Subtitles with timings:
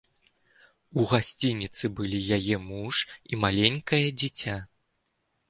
[1.01, 2.95] У гасцініцы былі яе муж
[3.35, 4.57] і маленькае дзіця.